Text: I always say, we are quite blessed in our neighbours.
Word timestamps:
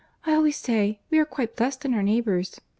I 0.25 0.33
always 0.33 0.57
say, 0.57 0.99
we 1.11 1.19
are 1.19 1.25
quite 1.25 1.55
blessed 1.55 1.85
in 1.85 1.93
our 1.93 2.01
neighbours. 2.01 2.59